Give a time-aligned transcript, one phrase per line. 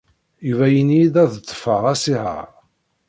[0.47, 2.47] Yuba yenna-iyi-d ad ḍḍfeɣ asihaṛ.